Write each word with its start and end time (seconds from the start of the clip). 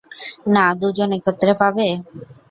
না 0.53 0.65
দু 0.79 0.87
জন 0.97 1.09
একত্রে 1.17 1.53
পাবে? 1.61 1.87